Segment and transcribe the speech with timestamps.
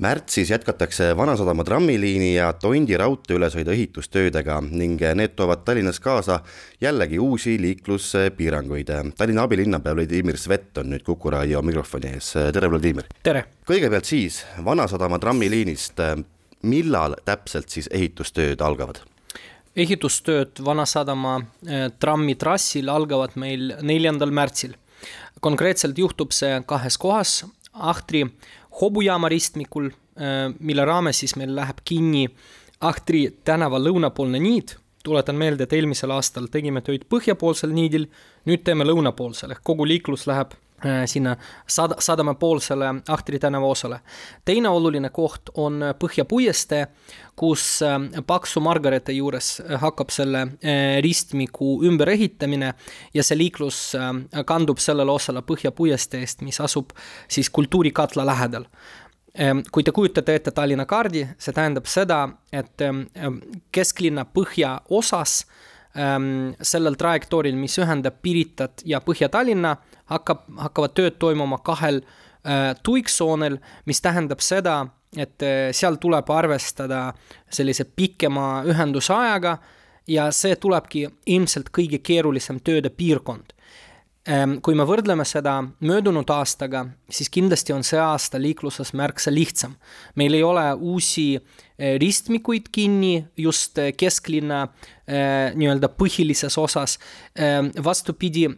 [0.00, 6.40] märtsis jätkatakse Vanasadama trammiliini ja Tondi raudtee ülesõidu ehitustöödega ning need toovad Tallinnas kaasa
[6.80, 8.92] jällegi uusi liikluspiiranguid.
[9.18, 13.10] Tallinna abilinnapea Vladimir Svet on nüüd Kuku raadio mikrofoni ees, tere Vladimir!
[13.22, 13.44] tere!
[13.66, 16.00] kõigepealt siis Vanasadama trammiliinist,
[16.62, 19.02] millal täpselt siis ehitustööd algavad?
[19.78, 24.74] ehitustööd Vanasadama eh, trammitrassil algavad meil neljandal märtsil.
[25.40, 28.24] konkreetselt juhtub see kahes kohas, Ahtri
[28.80, 32.28] hobujaama ristmikul, äh, mille raames siis meil läheb kinni
[32.80, 34.76] Ahtri tänava lõunapoolne niit.
[35.04, 38.08] tuletan meelde, et eelmisel aastal tegime tööd põhjapoolsel niidil,
[38.44, 40.67] nüüd teeme lõunapoolsel ehk kogu liiklus läheb Äh,
[41.06, 44.00] sinna sad-, sadamapoolsele Ahtri tänava osale.
[44.44, 46.86] teine oluline koht on Põhja puiestee,
[47.36, 52.72] kus äh, Paksu Margareete juures hakkab selle äh, ristmiku ümberehitamine
[53.14, 53.92] ja see liiklus
[54.46, 56.94] kandub sellele osale Põhja puiesteest, mis asub
[57.28, 58.68] siis kultuurikatla lähedal
[59.70, 62.82] kui te kujutate ette Tallinna kaardi, see tähendab seda, et
[63.70, 65.44] kesklinna põhjaosas
[65.98, 69.74] sellel trajektooril, mis ühendab Piritat ja Põhja-Tallinna,
[70.12, 74.80] hakkab, hakkavad tööd toimuma kahel äh, tuiksoonel, mis tähendab seda,
[75.16, 77.08] et äh, seal tuleb arvestada
[77.50, 79.58] sellise pikema ühendusajaga
[80.08, 83.54] ja see tulebki ilmselt kõige keerulisem tööde piirkond
[84.28, 84.58] ähm,.
[84.62, 89.74] kui me võrdleme seda möödunud aastaga, siis kindlasti on see aasta liikluses märksa lihtsam.
[90.14, 94.64] meil ei ole uusi äh, ristmikuid kinni just eh, kesklinna
[95.06, 96.98] eh, nii-öelda põhilises osas.
[97.84, 98.48] vastupidi,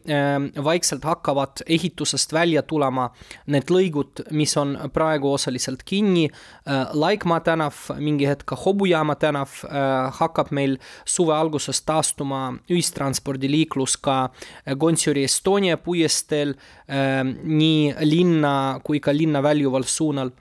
[0.64, 3.10] vaikselt hakkavad ehitusest välja tulema
[3.46, 6.30] need lõigud, mis on praegu osaliselt kinni.
[6.92, 9.58] Laikmaa tänav, mingi hetk ka Hobujaama tänav
[10.16, 14.30] hakkab meil suve alguses taastuma ühistranspordiliiklus ka
[14.80, 16.55] Gonsiori Estonia puiesteel
[16.88, 20.32] nii linna kui ka linna väljuval suunal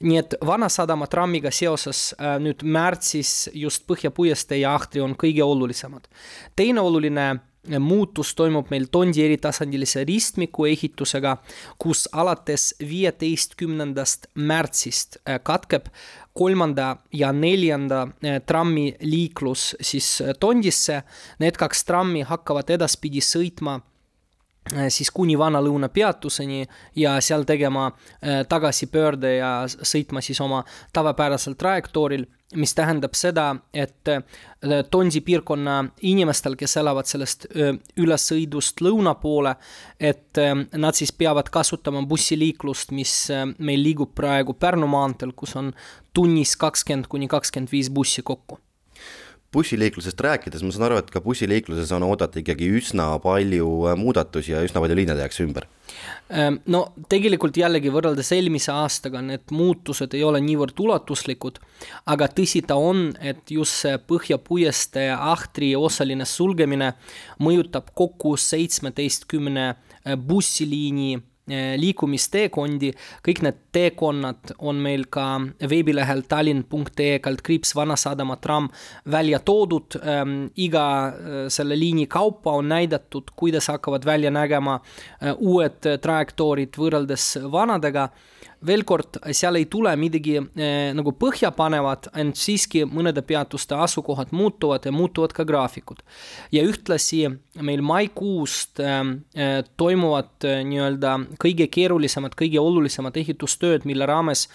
[0.00, 5.42] nii et Vanasadama trammiga seoses äh, nüüd märtsis just Põhja puiestee ja Ahtri on kõige
[5.42, 6.06] olulisemad.
[6.56, 11.36] teine oluline äh, muutus toimub meil Tondi eritasandilise ristmiku ehitusega,
[11.78, 15.90] kus alates viieteistkümnendast märtsist äh, katkeb
[16.38, 18.06] kolmanda ja neljanda
[18.46, 21.02] trammi liiklus siis Tondisse.
[21.42, 23.80] Need kaks trammi hakkavad edaspidi sõitma
[24.88, 26.64] siis kuni Vana-Lõuna peatuseni
[26.96, 34.08] ja seal tegema äh, tagasipöörde ja sõitma siis oma tavapärasel trajektooril, mis tähendab seda, et
[34.08, 34.22] äh,
[34.90, 37.46] Tonsi piirkonna inimestel, kes elavad sellest
[37.96, 39.54] ülesõidust lõuna poole,
[40.00, 40.40] et
[40.74, 43.12] nad siis peavad kasutama bussiliiklust, mis
[43.58, 45.70] meil liigub praegu Pärnu maanteel, kus on
[46.12, 48.58] tunnis kakskümmend kuni kakskümmend viis bussi kokku
[49.52, 54.52] bussiliiklusest rääkides, ma saan aru, et ka bussiliikluses on oodata ikkagi üsna palju äh, muudatusi
[54.52, 55.64] ja üsna palju liine tehakse ümber.
[56.28, 61.62] Ehm, no tegelikult jällegi võrreldes eelmise aastaga need muutused ei ole niivõrd ulatuslikud,
[62.12, 66.92] aga tõsi ta on, et just see Põhja puiestee Ahtri osaline sulgemine
[67.40, 71.16] mõjutab kokku seitsmeteistkümne äh, bussiliini
[71.48, 72.92] liikumisteekondi,
[73.24, 75.26] kõik need teekonnad on meil ka
[75.70, 78.68] veebilehel tallinn.ee kaldkriips Vanasadama tramm
[79.10, 80.48] välja toodud ähm,.
[80.56, 87.36] iga äh, selle liini kaupa on näidatud, kuidas hakkavad välja nägema äh, uued trajektoorid võrreldes
[87.52, 88.08] vanadega
[88.66, 94.88] veel kord, seal ei tule midagi äh, nagu põhjapanevat, ent siiski mõnede peatuste asukohad muutuvad
[94.88, 96.02] ja muutuvad ka graafikud.
[96.52, 97.26] ja ühtlasi
[97.62, 104.48] meil maikuust äh, toimuvad äh, nii-öelda kõige keerulisemad, kõige olulisemad ehitustööd, mille raames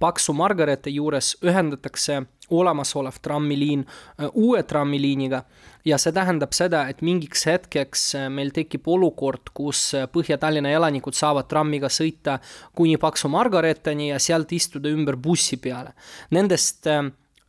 [0.00, 3.84] Paksu Margareete juures ühendatakse olemasolev trammiliin
[4.32, 5.42] uue trammiliiniga
[5.84, 11.16] ja see tähendab seda, et mingiks hetkeks äh, meil tekib olukord, kus äh, Põhja-Tallinna elanikud
[11.16, 12.38] saavad trammiga sõita
[12.76, 15.94] kuni Paksu Margareteni ja sealt istuda ümber bussi peale.
[16.36, 16.86] Nendest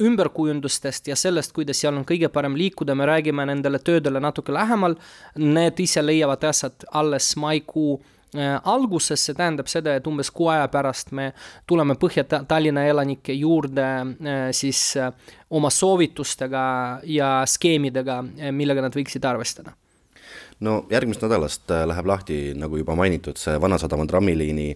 [0.01, 4.97] ümberkujundustest ja sellest, kuidas seal on kõige parem liikuda, me räägime nendele töödele natuke lähemal.
[5.37, 8.20] Need ise leiavad aset alles maikuu Äh,
[8.63, 11.31] alguses see tähendab seda, et umbes kuu aja pärast me
[11.67, 15.11] tuleme Põhja-Tallinna elanike juurde äh, siis äh,
[15.49, 16.63] oma soovitustega
[17.03, 18.21] ja skeemidega,
[18.51, 19.75] millega nad võiksid arvestada
[20.61, 24.69] no järgmisest nädalast läheb lahti, nagu juba mainitud, see Vanasadama trammiliini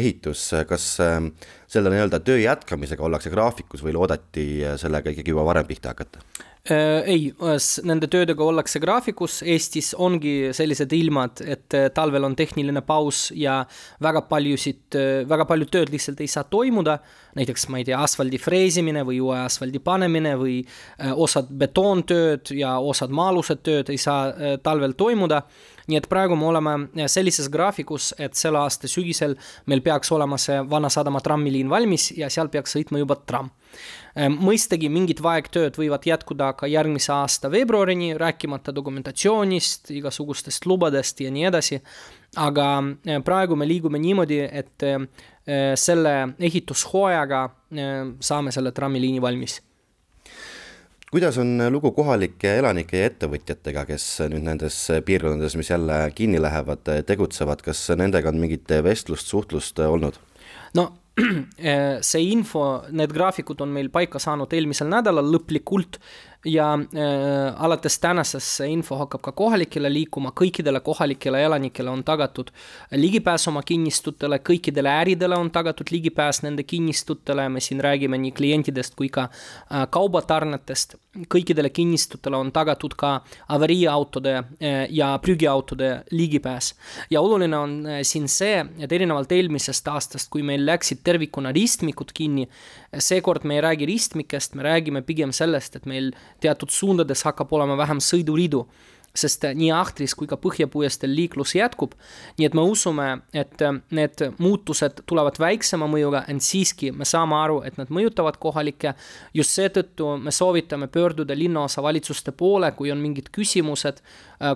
[0.00, 4.48] ehitus, kas selle nii-öelda töö jätkamisega ollakse graafikus või loodeti
[4.80, 6.24] sellega ikkagi juba varem pihta hakata?
[6.70, 7.28] Äh, ei,
[7.88, 13.62] nende töödega ollakse graafikus, Eestis ongi sellised ilmad, et äh, talvel on tehniline paus ja
[14.04, 16.98] väga paljusid, äh, väga palju tööd lihtsalt ei saa toimuda.
[17.38, 20.56] näiteks, ma ei tea, asfaldi freesimine või uue asfaldi panemine või
[21.22, 25.27] osad betoontööd ja osad maa-alused tööd ei saa talvel toimuda
[25.88, 29.36] nii et praegu me oleme sellises graafikus, et selle aasta sügisel
[29.66, 33.50] meil peaks olema see Vanasadama trammiliin valmis ja seal peaks sõitma juba tramm.
[34.34, 41.46] Mõistagi mingid vaegtööd võivad jätkuda ka järgmise aasta veebruarini, rääkimata dokumentatsioonist, igasugustest lubadest ja nii
[41.52, 41.80] edasi.
[42.36, 42.64] aga
[43.24, 44.84] praegu me liigume niimoodi, et
[45.74, 47.48] selle ehitushooajaga
[48.20, 49.60] saame selle trammiliini valmis
[51.12, 54.76] kuidas on lugu kohalike elanike ja ettevõtjatega, kes nüüd nendes
[55.06, 60.18] piirkondades, mis jälle kinni lähevad, tegutsevad, kas nendega on mingit vestlust, suhtlust olnud?
[60.76, 60.90] no
[62.10, 65.98] see info, need graafikud on meil paika saanud eelmisel nädalal lõplikult
[66.44, 72.52] ja äh, alates tänasest see info hakkab ka kohalikele liikuma, kõikidele kohalikele elanikele on tagatud
[72.94, 78.94] ligipääs oma kinnistutele, kõikidele äridele on tagatud ligipääs nende kinnistutele, me siin räägime nii klientidest
[78.94, 80.94] kui ka äh, kaubatarnetest,
[81.34, 83.16] kõikidele kinnistutele on tagatud ka
[83.48, 86.74] avariiautode äh, ja prügiautode ligipääs.
[87.10, 92.12] ja oluline on äh, siin see, et erinevalt eelmisest aastast, kui meil läksid tervikuna ristmikud
[92.16, 92.46] kinni,
[92.92, 96.12] seekord me ei räägi ristmikest, me räägime pigem sellest, et meil
[96.44, 98.66] teatud suundades hakkab olema vähem sõiduridu,
[99.18, 101.94] sest nii Ahtris kui ka Põhjapuiesteel liiklus jätkub.
[102.38, 107.62] nii et me usume, et need muutused tulevad väiksema mõjuga, ent siiski me saame aru,
[107.66, 108.94] et nad mõjutavad kohalikke.
[109.34, 114.02] just seetõttu me soovitame pöörduda linnaosavalitsuste poole, kui on mingid küsimused,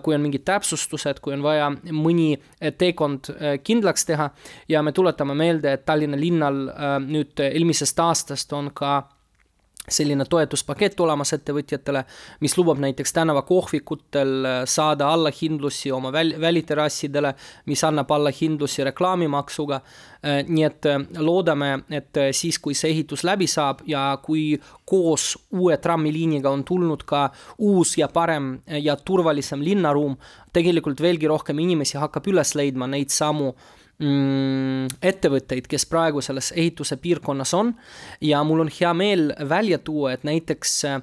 [0.02, 2.38] kui on mingid täpsustused, kui on vaja mõni
[2.78, 3.32] teekond
[3.64, 4.30] kindlaks teha.
[4.68, 6.68] ja me tuletame meelde, et Tallinna linnal
[7.06, 9.02] nüüd eelmisest aastast on ka
[9.90, 12.04] selline toetuspakett olemas ettevõtjatele,
[12.40, 17.34] mis lubab näiteks tänavakohvikutel äh, saada allahindlusi oma väl-, väliterrassidele,
[17.66, 19.80] mis annab allahindlusi reklaamimaksuga.
[20.22, 24.54] Äh, nii et äh, loodame, et siis, kui see ehitus läbi saab ja kui
[24.86, 27.26] koos uue trammiliiniga on tulnud ka
[27.58, 30.14] uus ja parem ja turvalisem linnaruum,
[30.52, 36.96] tegelikult veelgi rohkem inimesi hakkab üles leidma neid samu mm, ettevõtteid, kes praegu selles ehituse
[36.98, 37.72] piirkonnas on
[38.24, 40.96] ja mul on hea meel välja tuua, et näiteks äh,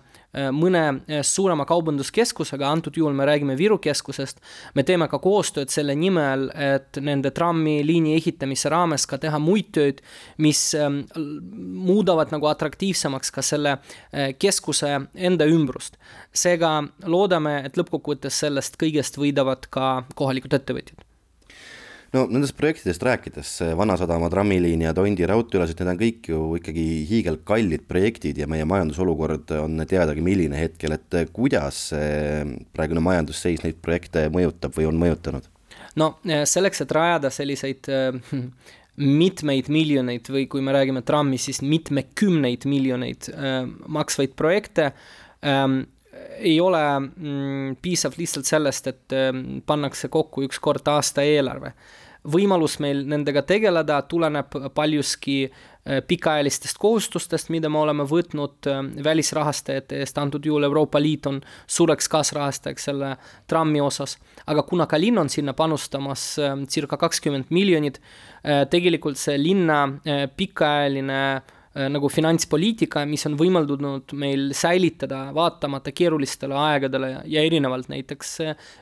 [0.51, 4.41] mõne äh, suurema kaubanduskeskusega, antud juhul me räägime Viru keskusest,
[4.75, 10.01] me teeme ka koostööd selle nimel, et nende trammiliini ehitamise raames ka teha muid tööd,
[10.37, 15.95] mis ähm, muudavad nagu atraktiivsemaks ka selle äh, keskuse enda ümbrust.
[16.33, 21.08] seega loodame, et lõppkokkuvõttes sellest kõigest võidavad ka kohalikud ettevõtjad
[22.13, 27.85] no nendest projektidest rääkides, Vanasadama trammiliin ja Tondi raudteeülased, need on kõik ju ikkagi hiigelkallid
[27.89, 31.89] projektid ja meie majandusolukord on teadagi milline hetkel, et kuidas
[32.73, 35.47] praegune majandusseis neid projekte mõjutab või on mõjutanud?
[35.99, 36.13] no
[36.47, 38.35] selleks, et rajada selliseid äh,
[38.99, 44.91] mitmeid miljoneid või kui me räägime trammi, siis mitmekümneid miljoneid äh, maksvaid projekte
[46.39, 49.33] ei ole mm, piisav lihtsalt sellest, et äh,
[49.65, 51.73] pannakse kokku üks kord aasta eelarve
[52.27, 60.01] võimalus meil nendega tegeleda tuleneb paljuski äh, pikaajalistest kohustustest, mida me oleme võtnud äh, välisrahastajate
[60.03, 63.15] eest, antud juhul Euroopa Liit on suureks kaasrahastajaks selle
[63.47, 64.17] trammi osas.
[64.47, 68.01] aga kuna ka linn on sinna panustamas äh, circa kakskümmend miljonit,
[68.69, 69.81] tegelikult see linna
[70.37, 71.41] pikaajaline
[71.87, 78.37] nagu finantspoliitika, mis on võimaldanud meil säilitada vaatamata keerulistele aegadele ja erinevalt näiteks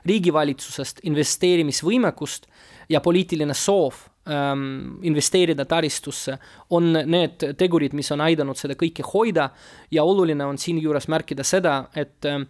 [0.07, 2.47] riigivalitsusest investeerimisvõimekust
[2.89, 3.99] ja poliitiline soov
[4.29, 6.37] ähm, investeerida taristusse,
[6.69, 9.51] on need tegurid, mis on aidanud seda kõike hoida.
[9.91, 12.41] Ja oluline on siinjuures märkida seda, et äh,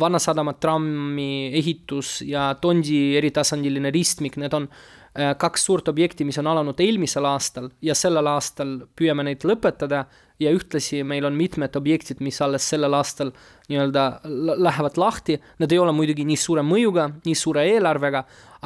[0.00, 4.97] Vanasadama trammi ehitus ja Tondi eritasandiline ristmik, need on äh,
[5.38, 10.06] kaks suurt objekti, mis on alanud eelmisel aastal ja sellel aastal püüame neid lõpetada.
[10.38, 13.32] Ja ühtlasi meil on mitmed objektid, mis alles sellel aastal
[13.66, 14.04] nii-öelda
[14.62, 18.20] lähevad lahti, need ei ole muidugi nii suure mõjuga, nii suure eelarvega,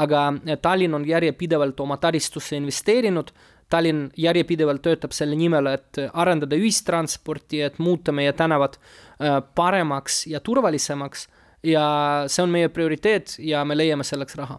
[0.04, 0.26] aga
[0.61, 3.32] Tallinn on järjepidevalt oma taristusse investeerinud,
[3.73, 10.42] Tallinn järjepidevalt töötab selle nimel, et arendada ühistransporti, et muuta meie tänavad äh, paremaks ja
[10.44, 11.25] turvalisemaks.
[11.64, 11.87] Ja
[12.26, 14.59] see on meie prioriteet ja me leiame selleks raha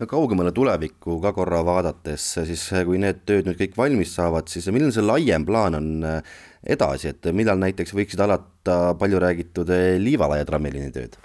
[0.00, 4.68] no kaugemale tulevikku ka korra vaadates, siis kui need tööd nüüd kõik valmis saavad, siis
[4.72, 6.34] milline see laiem plaan on äh,
[6.76, 11.18] edasi, et millal näiteks võiksid alata palju räägitud äh, Liivalaia trammiliini tööd?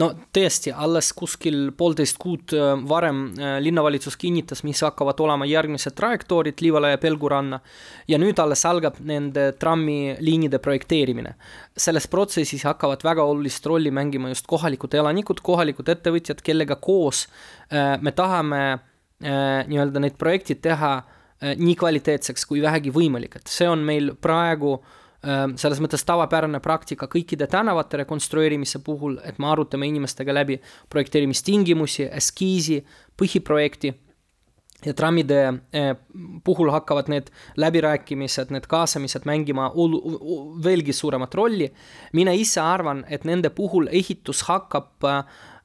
[0.00, 5.96] No tõesti, alles kuskil poolteist kuud äh, varem äh, linnavalitsus kinnitas, mis hakkavad olema järgmised
[5.98, 7.60] trajektoorid Liivale ja Pelguranna
[8.08, 11.34] ja nüüd alles algab nende trammiliinide projekteerimine.
[11.76, 17.26] selles protsessis hakkavad väga olulist rolli mängima just kohalikud elanikud, kohalikud ettevõtjad, kellega koos
[17.72, 18.62] äh, me tahame
[19.22, 20.96] nii-öelda need projektid teha
[21.54, 24.80] nii kvaliteetseks kui vähegi võimalik, et see on meil praegu
[25.22, 30.56] selles mõttes tavapärane praktika kõikide tänavate rekonstrueerimise puhul, et me arutame inimestega läbi
[30.90, 32.80] projekteerimistingimusi, eskiisi,
[33.18, 33.92] põhiprojekti
[34.86, 35.38] ja trammide
[35.72, 35.92] eh,
[36.44, 41.72] puhul hakkavad need läbirääkimised, need kaasamised mängima olu-, veelgi suuremat rolli.
[42.12, 45.06] mina ise arvan, et nende puhul ehitus hakkab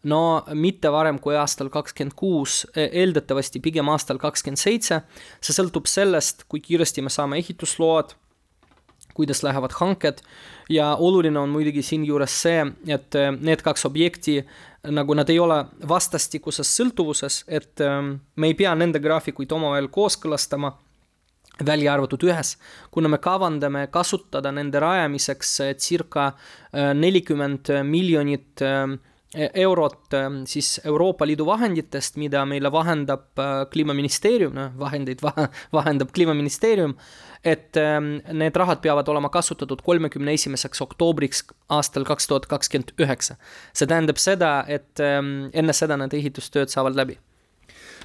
[0.04, 0.22] no
[0.54, 5.02] mitte varem kui aastal kakskümmend kuus, e, eeldatavasti pigem aastal kakskümmend seitse.
[5.42, 8.14] see sõltub sellest, kui kiiresti me saame ehitusload,
[9.18, 10.22] kuidas lähevad hanked.
[10.70, 14.42] Ja oluline on muidugi siinjuures see, et e, need kaks objekti
[14.94, 15.58] nagu nad ei ole
[15.90, 20.72] vastastikuses sõltuvuses, et ähm, me ei pea nende graafikuid omavahel kooskõlastama,
[21.66, 22.54] välja arvatud ühes,
[22.94, 28.98] kuna me kavandame kasutada nende rajamiseks äh, circa äh, nelikümmend miljonit e-,
[29.36, 35.24] eurot ähm, siis Euroopa Liidu vahenditest, mida meile vahendab äh, Kliimaministeerium, noh, vahendeid
[35.76, 36.96] vahendab Kliimaministeerium
[37.44, 43.38] et ähm, need rahad peavad olema kasutatud kolmekümne esimeseks oktoobriks aastal kaks tuhat kakskümmend üheksa.
[43.74, 47.20] see tähendab seda, et ähm, enne seda need ehitustööd saavad läbi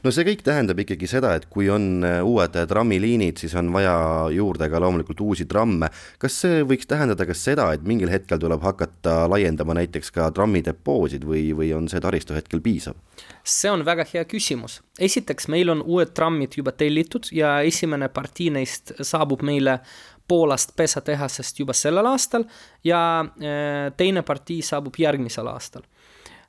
[0.04, 3.94] no see kõik tähendab ikkagi seda, et kui on äh, uued trammiliinid, siis on vaja
[4.34, 5.90] juurde ka loomulikult uusi tramme.
[6.18, 11.26] kas see võiks tähendada ka seda, et mingil hetkel tuleb hakata laiendama näiteks ka trammidepoosid
[11.28, 12.96] või, või on see taristu hetkel piisav?
[13.44, 14.80] see on väga hea küsimus.
[14.98, 19.80] esiteks, meil on uued trammid juba tellitud ja esimene partii neist saabub meile
[20.28, 22.44] Poolast pesatehasest juba sellel aastal
[22.84, 25.82] ja äh, teine partii saabub järgmisel aastal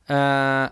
[0.08, 0.70] äh,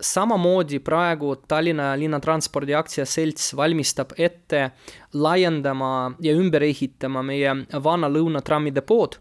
[0.00, 4.70] samamoodi praegu Tallinna Linnatranspordi aktsiaselts valmistab ette
[5.12, 9.18] laiendama ja ümber ehitama meie vana lõunatrammide pood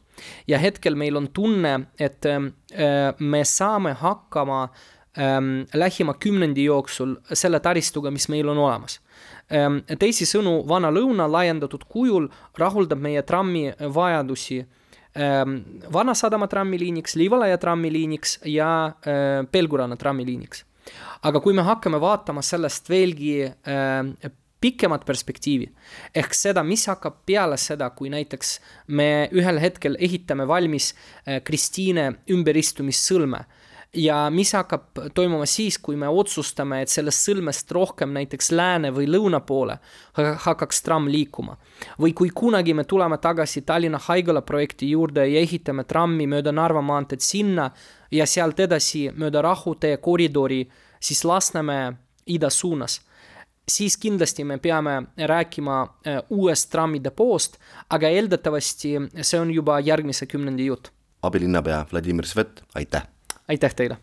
[0.48, 2.40] ja hetkel meil on tunne, et äh,
[3.20, 4.68] me saame hakkama
[5.18, 9.00] ähm, lähima kümnendi jooksul selle taristuga, mis meil on olemas
[9.52, 9.82] ähm,.
[10.00, 14.74] teisisõnu, Vana-Lõuna laiendatud kujul rahuldab meie trammi vajadusi ähm,
[15.94, 20.66] Vanasadama trammiliiniks, Liivalaia trammiliiniks ja äh, Pelgurana trammiliiniks.
[21.24, 24.32] aga kui me hakkame vaatama sellest veelgi äh,
[24.62, 25.68] pikemat perspektiivi
[26.16, 32.12] ehk seda, mis hakkab peale seda, kui näiteks me ühel hetkel ehitame valmis äh, Kristiine
[32.30, 33.44] ümberistumissõlme
[33.94, 39.08] ja mis hakkab toimuma siis, kui me otsustame, et sellest sõlmest rohkem näiteks lääne või
[39.10, 39.78] lõuna poole
[40.46, 41.58] hakkaks tramm liikuma.
[42.02, 46.82] või kui kunagi me tuleme tagasi Tallinna Haigla projekti juurde ja ehitame trammi mööda Narva
[46.82, 47.72] maanteed sinna
[48.12, 50.68] ja sealt edasi mööda Rahutee koridori,
[51.00, 51.94] siis Lasnamäe
[52.26, 53.02] ida suunas
[53.72, 57.58] siis kindlasti me peame rääkima äh, uuest trammidepoost,
[57.90, 60.88] aga eeldatavasti see on juba järgmise kümnendi jutt.
[61.22, 63.17] abilinnapea Vladimir Svet, aitäh!
[63.48, 63.98] Aitäh teile!